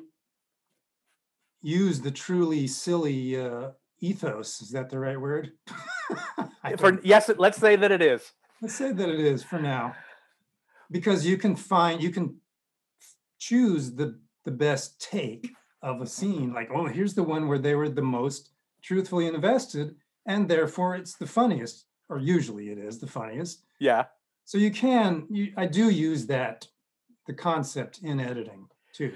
use 1.61 2.01
the 2.01 2.11
truly 2.11 2.67
silly 2.67 3.39
uh, 3.39 3.71
ethos. 3.99 4.61
Is 4.61 4.71
that 4.71 4.89
the 4.89 4.99
right 4.99 5.19
word? 5.19 5.51
For 6.77 6.99
yes, 7.03 7.29
let's 7.37 7.57
say 7.57 7.75
that 7.75 7.91
it 7.91 8.01
is. 8.01 8.31
Let's 8.61 8.75
say 8.75 8.91
that 8.91 9.09
it 9.09 9.19
is 9.19 9.43
for 9.43 9.59
now, 9.59 9.95
because 10.91 11.25
you 11.25 11.37
can 11.37 11.55
find 11.55 12.01
you 12.01 12.11
can 12.11 12.37
choose 13.37 13.95
the 13.95 14.19
the 14.45 14.51
best 14.51 14.99
take 14.99 15.51
of 15.81 16.01
a 16.01 16.07
scene. 16.07 16.53
Like, 16.53 16.69
oh, 16.73 16.87
here's 16.87 17.13
the 17.13 17.23
one 17.23 17.47
where 17.47 17.59
they 17.59 17.75
were 17.75 17.89
the 17.89 18.01
most 18.01 18.51
truthfully 18.81 19.27
invested, 19.27 19.95
and 20.25 20.49
therefore 20.49 20.95
it's 20.95 21.15
the 21.15 21.27
funniest, 21.27 21.85
or 22.09 22.19
usually 22.19 22.69
it 22.69 22.77
is 22.77 22.99
the 22.99 23.07
funniest. 23.07 23.63
Yeah. 23.79 24.05
So 24.45 24.57
you 24.57 24.71
can, 24.71 25.27
you, 25.29 25.53
I 25.57 25.67
do 25.67 25.89
use 25.89 26.25
that, 26.27 26.67
the 27.27 27.33
concept 27.33 27.99
in 28.01 28.19
editing 28.19 28.67
too. 28.93 29.13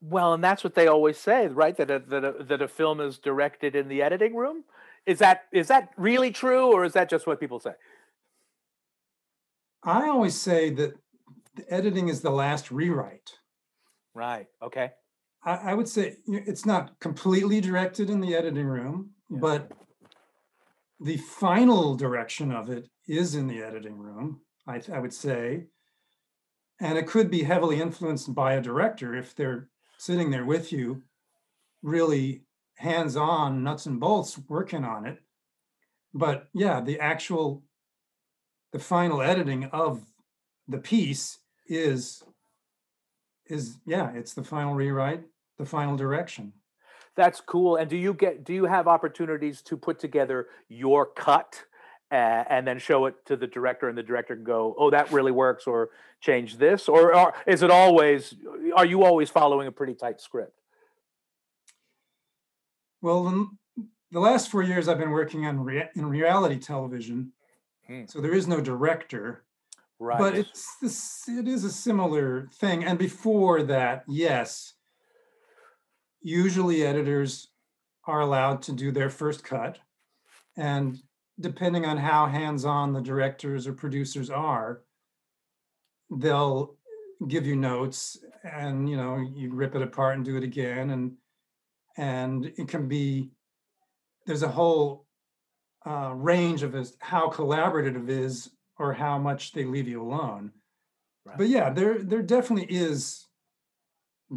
Well, 0.00 0.34
and 0.34 0.42
that's 0.42 0.64
what 0.64 0.74
they 0.74 0.88
always 0.88 1.16
say, 1.16 1.46
right? 1.46 1.76
That 1.76 1.90
a, 1.90 2.00
that 2.00 2.24
a, 2.24 2.44
that 2.44 2.60
a 2.60 2.68
film 2.68 3.00
is 3.00 3.18
directed 3.18 3.76
in 3.76 3.88
the 3.88 4.02
editing 4.02 4.34
room. 4.34 4.64
Is 5.06 5.18
that 5.20 5.44
is 5.52 5.68
that 5.68 5.90
really 5.96 6.32
true, 6.32 6.72
or 6.72 6.84
is 6.84 6.92
that 6.94 7.08
just 7.08 7.26
what 7.26 7.38
people 7.38 7.60
say? 7.60 7.72
I 9.84 10.08
always 10.08 10.40
say 10.40 10.70
that 10.70 10.94
the 11.54 11.70
editing 11.72 12.08
is 12.08 12.20
the 12.20 12.30
last 12.30 12.70
rewrite. 12.70 13.30
Right. 14.14 14.46
Okay. 14.62 14.92
I, 15.44 15.56
I 15.56 15.74
would 15.74 15.88
say 15.88 16.16
it's 16.26 16.66
not 16.66 16.98
completely 17.00 17.60
directed 17.60 18.10
in 18.10 18.20
the 18.20 18.34
editing 18.34 18.66
room, 18.66 19.10
Yeah. 19.30 19.38
but 19.40 19.72
the 21.00 21.16
final 21.16 21.94
direction 21.96 22.52
of 22.52 22.70
it 22.70 22.88
is 23.08 23.34
in 23.34 23.48
the 23.48 23.62
editing 23.62 23.98
room, 23.98 24.40
I, 24.66 24.80
I 24.92 24.98
would 24.98 25.12
say. 25.12 25.66
And 26.80 26.96
it 26.98 27.06
could 27.06 27.30
be 27.30 27.42
heavily 27.42 27.80
influenced 27.80 28.34
by 28.34 28.54
a 28.54 28.60
director 28.60 29.14
if 29.14 29.34
they're 29.34 29.68
sitting 29.98 30.30
there 30.30 30.44
with 30.44 30.72
you, 30.72 31.02
really 31.82 32.42
hands 32.76 33.16
on, 33.16 33.62
nuts 33.62 33.86
and 33.86 34.00
bolts, 34.00 34.38
working 34.48 34.84
on 34.84 35.06
it. 35.06 35.18
But 36.14 36.48
yeah, 36.52 36.80
the 36.80 37.00
actual, 37.00 37.62
the 38.72 38.78
final 38.78 39.22
editing 39.22 39.64
of 39.66 40.02
the 40.68 40.78
piece 40.78 41.38
is, 41.76 42.22
is 43.46 43.78
yeah, 43.86 44.12
it's 44.14 44.34
the 44.34 44.44
final 44.44 44.74
rewrite, 44.74 45.22
the 45.58 45.66
final 45.66 45.96
direction. 45.96 46.52
That's 47.14 47.40
cool. 47.40 47.76
And 47.76 47.90
do 47.90 47.96
you 47.96 48.14
get 48.14 48.44
do 48.44 48.54
you 48.54 48.64
have 48.64 48.88
opportunities 48.88 49.62
to 49.62 49.76
put 49.76 49.98
together 49.98 50.48
your 50.68 51.06
cut 51.06 51.62
uh, 52.10 52.44
and 52.48 52.66
then 52.66 52.78
show 52.78 53.06
it 53.06 53.14
to 53.26 53.36
the 53.36 53.46
director, 53.46 53.88
and 53.88 53.96
the 53.96 54.02
director 54.02 54.34
can 54.34 54.44
go, 54.44 54.74
"Oh, 54.78 54.90
that 54.90 55.10
really 55.12 55.32
works," 55.32 55.66
or 55.66 55.90
change 56.20 56.56
this, 56.58 56.88
or, 56.88 57.14
or 57.14 57.34
is 57.46 57.62
it 57.62 57.70
always? 57.70 58.34
Are 58.76 58.86
you 58.86 59.02
always 59.02 59.30
following 59.30 59.66
a 59.66 59.72
pretty 59.72 59.94
tight 59.94 60.20
script? 60.20 60.58
Well, 63.00 63.28
in 63.28 63.48
the 64.10 64.20
last 64.20 64.50
four 64.50 64.62
years, 64.62 64.88
I've 64.88 64.98
been 64.98 65.10
working 65.10 65.46
on 65.46 65.60
rea- 65.60 65.90
in 65.96 66.06
reality 66.06 66.58
television, 66.58 67.32
Hmm. 67.86 68.04
so 68.06 68.20
there 68.20 68.34
is 68.34 68.46
no 68.46 68.60
director, 68.60 69.44
Right. 70.02 70.18
but 70.18 70.34
it's 70.34 70.76
this. 70.82 71.28
It 71.28 71.46
is 71.46 71.62
a 71.62 71.70
similar 71.70 72.48
thing. 72.56 72.82
And 72.82 72.98
before 72.98 73.62
that, 73.62 74.02
yes, 74.08 74.74
usually 76.20 76.84
editors 76.84 77.52
are 78.04 78.18
allowed 78.18 78.62
to 78.62 78.72
do 78.72 78.90
their 78.90 79.10
first 79.10 79.44
cut, 79.44 79.78
and 80.56 80.98
depending 81.38 81.86
on 81.86 81.98
how 81.98 82.26
hands-on 82.26 82.92
the 82.92 83.00
directors 83.00 83.68
or 83.68 83.74
producers 83.74 84.28
are, 84.28 84.82
they'll 86.10 86.74
give 87.28 87.46
you 87.46 87.54
notes, 87.54 88.18
and 88.42 88.90
you 88.90 88.96
know 88.96 89.18
you 89.18 89.54
rip 89.54 89.76
it 89.76 89.82
apart 89.82 90.16
and 90.16 90.24
do 90.24 90.36
it 90.36 90.42
again, 90.42 90.90
and 90.90 91.12
and 91.96 92.46
it 92.56 92.66
can 92.66 92.88
be 92.88 93.30
there's 94.26 94.42
a 94.42 94.48
whole 94.48 95.06
uh, 95.86 96.12
range 96.12 96.64
of 96.64 96.74
how 96.98 97.30
collaborative 97.30 98.08
is 98.08 98.50
or 98.82 98.92
how 98.92 99.16
much 99.18 99.52
they 99.52 99.64
leave 99.64 99.86
you 99.88 100.02
alone 100.02 100.50
Right. 101.24 101.38
but 101.38 101.46
yeah 101.48 101.70
there 101.70 102.02
there 102.02 102.20
definitely 102.20 102.66
is 102.68 103.28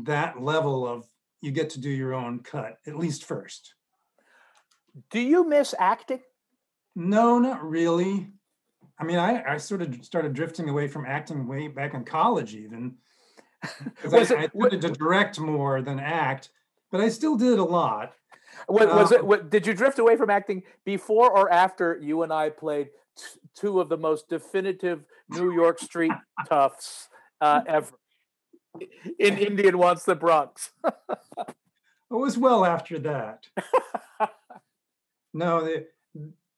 that 0.03 0.39
level 0.39 0.87
of 0.87 1.07
you 1.41 1.49
get 1.51 1.71
to 1.71 1.79
do 1.79 1.89
your 1.89 2.13
own 2.13 2.39
cut 2.43 2.77
at 2.85 2.95
least 2.95 3.23
first 3.23 3.73
do 5.09 5.19
you 5.19 5.47
miss 5.49 5.73
acting? 5.79 6.21
no 6.95 7.39
not 7.39 7.67
really 7.67 8.27
i 8.99 9.03
mean 9.03 9.17
i 9.17 9.43
i 9.53 9.57
sort 9.57 9.81
of 9.81 10.05
started 10.05 10.33
drifting 10.33 10.69
away 10.69 10.87
from 10.87 11.05
acting 11.07 11.47
way 11.47 11.67
back 11.67 11.95
in 11.95 12.03
college 12.05 12.53
even. 12.55 12.95
Was 14.03 14.31
I, 14.31 14.43
it- 14.43 14.51
I 14.53 14.59
tended 14.69 14.81
to 14.81 14.91
direct 14.91 15.39
more 15.39 15.81
than 15.81 15.99
act 15.99 16.49
but 16.91 17.01
i 17.01 17.09
still 17.09 17.35
did 17.35 17.57
a 17.57 17.63
lot 17.63 18.13
Wa- 18.69 18.95
Was 18.95 19.11
it? 19.11 19.21
Um, 19.21 19.25
What, 19.27 19.49
did 19.49 19.65
you 19.67 19.73
drift 19.73 19.97
away 19.99 20.15
from 20.15 20.29
acting 20.29 20.61
before 20.85 21.29
or 21.35 21.51
after 21.51 21.97
you 21.99 22.21
and 22.23 22.31
I 22.31 22.49
played 22.51 22.89
t- 23.17 23.39
two 23.55 23.79
of 23.79 23.89
the 23.89 23.97
most 23.97 24.29
definitive 24.29 25.03
New 25.29 25.51
York 25.53 25.79
street 25.79 26.13
toughs 26.47 27.09
uh, 27.41 27.61
ever? 27.67 27.91
In 29.19 29.37
Indian 29.37 29.77
wants 29.77 30.03
the 30.03 30.15
Bronx. 30.15 30.71
it 30.85 31.55
was 32.09 32.37
well 32.37 32.65
after 32.65 32.99
that 32.99 33.47
No, 35.35 35.65
the, 35.65 35.85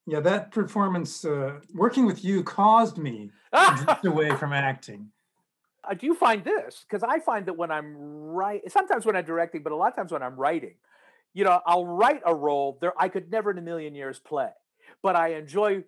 yeah, 0.06 0.20
that 0.20 0.52
performance, 0.52 1.26
uh, 1.26 1.60
working 1.74 2.06
with 2.06 2.24
you 2.24 2.44
caused 2.44 3.00
me 3.00 3.32
away 4.06 4.36
from 4.36 4.54
acting. 4.54 5.10
Uh, 5.84 5.96
do 5.96 6.06
you 6.06 6.14
find 6.14 6.44
this? 6.44 6.86
Because 6.88 7.02
I 7.04 7.20
find 7.20 7.48
that 7.48 7.58
when 7.58 7.72
I'm 7.72 7.98
right, 7.98 8.62
sometimes 8.72 9.04
when 9.04 9.16
I'm 9.16 9.26
directing, 9.26 9.64
but 9.64 9.72
a 9.72 9.76
lot 9.76 9.90
of 9.90 9.96
times 9.96 10.12
when 10.12 10.22
I'm 10.22 10.36
writing, 10.36 10.76
you 11.34 11.44
know, 11.44 11.60
I'll 11.66 11.88
write 11.88 12.22
a 12.24 12.36
role 12.36 12.78
there 12.80 12.94
I 13.02 13.10
could 13.10 13.32
never 13.32 13.50
in 13.50 13.58
a 13.58 13.62
million 13.62 13.96
years 13.96 14.20
play, 14.20 14.50
but 15.02 15.16
I 15.16 15.34
enjoy 15.34 15.84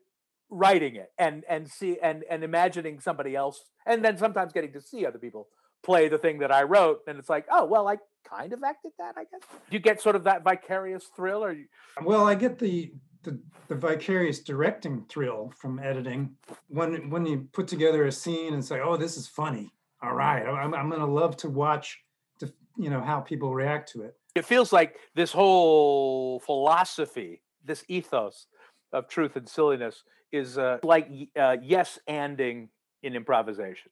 writing 0.49 0.95
it 0.95 1.12
and 1.17 1.43
and 1.49 1.69
see 1.69 1.97
and 2.01 2.23
and 2.29 2.43
imagining 2.43 2.99
somebody 2.99 3.35
else, 3.35 3.63
and 3.85 4.03
then 4.03 4.17
sometimes 4.17 4.53
getting 4.53 4.73
to 4.73 4.81
see 4.81 5.05
other 5.05 5.19
people 5.19 5.47
play 5.83 6.09
the 6.09 6.17
thing 6.17 6.39
that 6.39 6.51
I 6.51 6.63
wrote, 6.63 6.99
and 7.07 7.17
it's 7.19 7.29
like, 7.29 7.45
oh 7.51 7.65
well, 7.65 7.88
I 7.88 7.97
kind 8.27 8.51
of 8.53 8.63
acted 8.63 8.91
that, 8.99 9.15
I 9.17 9.21
guess. 9.21 9.41
Do 9.51 9.77
you 9.77 9.79
get 9.79 10.01
sort 10.01 10.15
of 10.15 10.23
that 10.25 10.43
vicarious 10.43 11.05
thrill, 11.15 11.43
or 11.43 11.53
you, 11.53 11.65
Well, 12.03 12.27
I 12.27 12.35
get 12.35 12.59
the, 12.59 12.91
the 13.23 13.39
the 13.67 13.75
vicarious 13.75 14.39
directing 14.39 15.05
thrill 15.09 15.53
from 15.57 15.79
editing 15.79 16.35
when 16.67 17.09
when 17.09 17.25
you 17.25 17.47
put 17.53 17.67
together 17.67 18.05
a 18.05 18.12
scene 18.12 18.53
and 18.53 18.63
say, 18.63 18.79
"Oh, 18.81 18.97
this 18.97 19.17
is 19.17 19.27
funny." 19.27 19.71
All 20.01 20.13
right, 20.13 20.43
I'm 20.43 20.73
I'm 20.73 20.89
gonna 20.89 21.05
love 21.05 21.38
to 21.38 21.49
watch, 21.49 21.99
to 22.39 22.51
you 22.77 22.89
know 22.89 23.01
how 23.01 23.19
people 23.19 23.53
react 23.53 23.91
to 23.93 24.01
it. 24.03 24.15
it 24.35 24.45
feels 24.45 24.71
like 24.71 24.95
this 25.15 25.31
whole 25.31 26.39
philosophy, 26.39 27.41
this 27.63 27.83
ethos 27.88 28.47
of 28.91 29.07
truth 29.07 29.35
and 29.35 29.47
silliness 29.47 30.03
is 30.31 30.57
uh, 30.57 30.79
like 30.83 31.09
uh, 31.37 31.57
yes 31.61 31.99
anding 32.07 32.69
in 33.03 33.15
improvisation. 33.15 33.91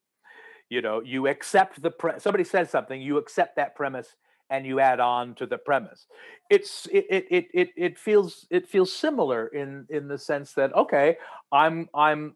You 0.69 0.81
know, 0.81 1.01
you 1.01 1.27
accept 1.27 1.81
the 1.81 1.91
pre- 1.91 2.19
somebody 2.19 2.43
says 2.43 2.69
something, 2.69 3.01
you 3.01 3.17
accept 3.17 3.55
that 3.55 3.75
premise 3.75 4.15
and 4.49 4.65
you 4.65 4.79
add 4.79 4.99
on 4.99 5.35
to 5.35 5.45
the 5.45 5.57
premise. 5.57 6.07
It's 6.49 6.87
it 6.91 7.05
it 7.09 7.47
it 7.53 7.69
it, 7.75 7.97
feels 7.97 8.47
it 8.49 8.67
feels 8.67 8.93
similar 8.93 9.47
in 9.47 9.85
in 9.89 10.07
the 10.07 10.17
sense 10.17 10.53
that 10.53 10.73
okay, 10.75 11.17
I'm 11.51 11.89
I'm 11.93 12.35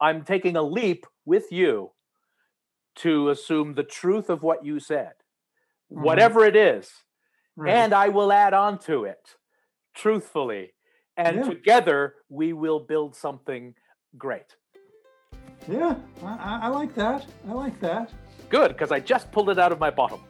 I'm 0.00 0.24
taking 0.24 0.56
a 0.56 0.62
leap 0.62 1.06
with 1.24 1.50
you 1.50 1.92
to 2.96 3.30
assume 3.30 3.74
the 3.74 3.82
truth 3.84 4.28
of 4.28 4.42
what 4.42 4.64
you 4.64 4.80
said, 4.80 5.12
Mhm. 5.92 6.02
whatever 6.02 6.44
it 6.44 6.56
is 6.56 6.90
Right. 7.56 7.74
and 7.74 7.92
I 7.92 8.08
will 8.08 8.32
add 8.32 8.54
on 8.54 8.78
to 8.80 9.04
it 9.04 9.36
truthfully. 9.94 10.72
And 11.20 11.36
Yeah. 11.36 11.42
together 11.44 12.14
we 12.28 12.52
will 12.52 12.80
build 12.80 13.14
something 13.14 13.74
great. 14.16 14.56
yeah, 15.68 15.94
I, 16.24 16.26
I- 16.26 16.60
I 16.64 16.68
like 16.68 16.94
that. 16.94 17.26
I 17.48 17.52
like 17.52 17.78
that. 17.80 18.10
Good, 18.48 18.68
because 18.72 18.90
I 18.90 19.00
just 19.00 19.30
pulled 19.30 19.50
it 19.50 19.58
out 19.58 19.70
of 19.72 19.78
my 19.78 19.90
bottom. 19.90 20.20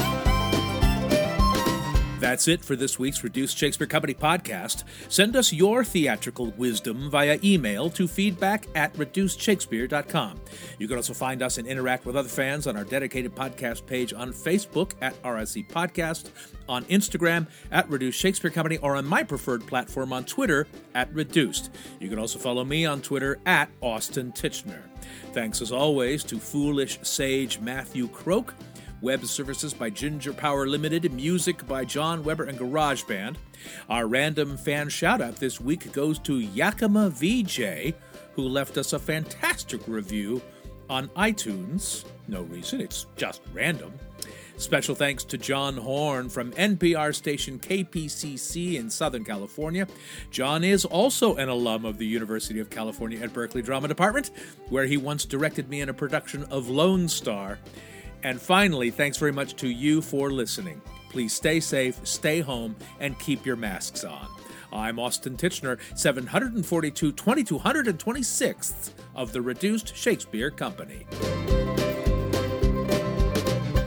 That's 2.25 2.47
it 2.47 2.65
for 2.65 2.75
this 2.75 2.97
week's 2.97 3.23
Reduced 3.23 3.55
Shakespeare 3.55 3.85
Company 3.85 4.15
podcast. 4.15 4.83
Send 5.09 5.35
us 5.35 5.53
your 5.53 5.83
theatrical 5.83 6.47
wisdom 6.57 7.11
via 7.11 7.37
email 7.43 7.87
to 7.91 8.07
feedback 8.07 8.65
at 8.73 8.91
reducedshakespeare.com. 8.95 10.41
You 10.79 10.87
can 10.87 10.97
also 10.97 11.13
find 11.13 11.43
us 11.43 11.59
and 11.59 11.67
interact 11.67 12.03
with 12.03 12.15
other 12.15 12.27
fans 12.27 12.65
on 12.65 12.75
our 12.77 12.83
dedicated 12.83 13.35
podcast 13.35 13.85
page 13.85 14.11
on 14.11 14.33
Facebook 14.33 14.93
at 15.01 15.21
RSC 15.21 15.69
Podcast, 15.69 16.31
on 16.67 16.83
Instagram 16.85 17.45
at 17.71 17.87
Reduced 17.91 18.19
Shakespeare 18.19 18.49
Company, 18.49 18.77
or 18.77 18.95
on 18.95 19.05
my 19.05 19.21
preferred 19.21 19.67
platform 19.67 20.11
on 20.11 20.25
Twitter 20.25 20.65
at 20.95 21.13
Reduced. 21.13 21.69
You 21.99 22.09
can 22.09 22.17
also 22.17 22.39
follow 22.39 22.65
me 22.65 22.87
on 22.87 23.03
Twitter 23.03 23.37
at 23.45 23.69
Austin 23.81 24.31
Tichenor. 24.31 24.81
Thanks 25.33 25.61
as 25.61 25.71
always 25.71 26.23
to 26.23 26.39
foolish 26.39 26.97
sage 27.03 27.59
Matthew 27.59 28.07
Croak 28.07 28.55
Web 29.01 29.25
services 29.25 29.73
by 29.73 29.89
Ginger 29.89 30.33
Power 30.33 30.67
Limited, 30.67 31.11
music 31.11 31.67
by 31.67 31.85
John 31.85 32.23
Weber 32.23 32.45
and 32.45 32.57
GarageBand. 32.57 33.35
Our 33.89 34.07
random 34.07 34.57
fan 34.57 34.89
shout 34.89 35.21
out 35.21 35.35
this 35.35 35.59
week 35.59 35.91
goes 35.91 36.17
to 36.19 36.39
Yakima 36.39 37.09
VJ, 37.09 37.93
who 38.33 38.43
left 38.43 38.77
us 38.77 38.93
a 38.93 38.99
fantastic 38.99 39.81
review 39.87 40.41
on 40.89 41.09
iTunes. 41.09 42.05
No 42.27 42.43
reason, 42.43 42.81
it's 42.81 43.05
just 43.17 43.41
random. 43.53 43.93
Special 44.57 44.95
thanks 44.95 45.25
to 45.25 45.37
John 45.37 45.75
Horn 45.75 46.29
from 46.29 46.53
NPR 46.53 47.13
station 47.13 47.59
KPCC 47.59 48.75
in 48.75 48.89
Southern 48.89 49.25
California. 49.25 49.85
John 50.31 50.63
is 50.63 50.85
also 50.85 51.35
an 51.35 51.49
alum 51.49 51.83
of 51.83 51.97
the 51.97 52.05
University 52.05 52.61
of 52.61 52.69
California 52.69 53.19
at 53.19 53.33
Berkeley 53.33 53.61
Drama 53.61 53.89
Department, 53.89 54.31
where 54.69 54.85
he 54.85 54.95
once 54.95 55.25
directed 55.25 55.67
me 55.69 55.81
in 55.81 55.89
a 55.89 55.93
production 55.93 56.45
of 56.45 56.69
Lone 56.69 57.09
Star. 57.09 57.59
And 58.25 58.41
finally, 58.41 58.89
thanks 58.89 59.19
very 59.19 59.31
much 59.31 59.55
to 59.57 59.67
you 59.67 60.01
for 60.01 60.31
listening. 60.31 60.81
Please 61.11 61.31
stay 61.31 61.59
safe, 61.59 61.99
stay 62.07 62.41
home, 62.41 62.75
and 62.99 63.19
keep 63.19 63.45
your 63.45 63.55
masks 63.55 64.03
on. 64.03 64.27
I'm 64.73 64.97
Austin 64.97 65.37
Tichenor, 65.37 65.77
742 65.95 67.13
2226th 67.13 68.93
of 69.13 69.31
the 69.31 69.43
Reduced 69.43 69.95
Shakespeare 69.95 70.49
Company. 70.49 71.05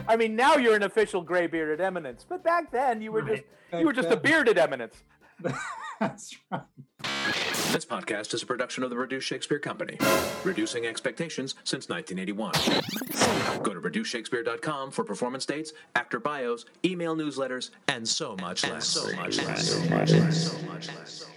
I 0.07 0.15
mean, 0.17 0.37
now 0.37 0.55
you're 0.55 0.77
an 0.77 0.85
official 0.85 1.21
gray 1.21 1.49
bearded 1.49 1.81
eminence, 1.81 2.25
but 2.27 2.45
back 2.45 2.71
then 2.71 3.03
you 3.03 3.11
were 3.11 3.23
Right. 3.23 3.45
just 3.71 3.81
you 3.81 3.87
were 3.87 3.93
just 3.93 4.11
a 4.11 4.17
bearded 4.17 4.57
eminence. 4.57 5.03
That's 5.99 6.37
right. 6.53 6.63
This 7.73 7.85
podcast 7.85 8.35
is 8.35 8.43
a 8.43 8.47
production 8.47 8.83
of 8.83 8.91
the 8.91 8.97
Reduced 8.97 9.27
Shakespeare 9.27 9.59
Company, 9.59 9.99
reducing 10.43 10.87
expectations 10.87 11.55
since 11.65 11.89
1981. 11.89 13.63
Go 13.63 13.75
to 13.75 13.81
reducedshakespeare.com 13.81 14.91
for 14.91 15.05
performance 15.05 15.47
dates, 15.47 15.73
actor 15.95 16.19
bios, 16.19 16.65
email 16.85 17.15
newsletters, 17.15 17.71
and 17.87 18.09
so 18.09 18.37
much 18.41 18.69
less. 18.69 18.87
So 18.87 19.15
much 19.17 19.37
less. 19.39 19.71
So 19.71 19.81
much 19.91 20.13
less. 20.13 20.51
So 20.51 20.67
much 20.67 20.89
less. 20.89 21.29